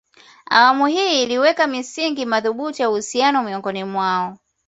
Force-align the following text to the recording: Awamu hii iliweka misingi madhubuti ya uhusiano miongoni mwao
Awamu 0.49 0.85
hii 0.85 1.23
iliweka 1.23 1.67
misingi 1.67 2.25
madhubuti 2.25 2.81
ya 2.81 2.89
uhusiano 2.89 3.43
miongoni 3.43 3.83
mwao 3.83 4.37